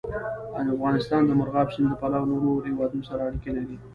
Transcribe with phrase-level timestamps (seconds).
[0.75, 3.75] افغانستان د مورغاب سیند له پلوه له نورو هېوادونو سره اړیکې لري.